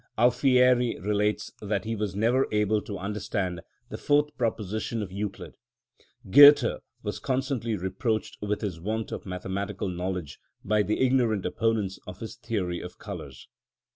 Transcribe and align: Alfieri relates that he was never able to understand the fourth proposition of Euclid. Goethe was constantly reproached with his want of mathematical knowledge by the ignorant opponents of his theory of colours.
Alfieri 0.17 0.97
relates 0.99 1.51
that 1.61 1.85
he 1.85 1.95
was 1.95 2.15
never 2.15 2.47
able 2.51 2.81
to 2.81 2.97
understand 2.97 3.61
the 3.89 3.99
fourth 3.99 4.35
proposition 4.35 5.03
of 5.03 5.11
Euclid. 5.11 5.57
Goethe 6.31 6.81
was 7.03 7.19
constantly 7.19 7.75
reproached 7.75 8.39
with 8.41 8.61
his 8.61 8.79
want 8.81 9.11
of 9.11 9.27
mathematical 9.27 9.89
knowledge 9.89 10.39
by 10.65 10.81
the 10.81 11.01
ignorant 11.05 11.45
opponents 11.45 11.99
of 12.07 12.17
his 12.19 12.35
theory 12.35 12.79
of 12.81 12.97
colours. 12.97 13.47